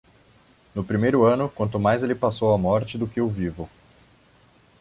[0.73, 3.69] No primeiro ano, quanto mais ele passou a morte do que o vivo.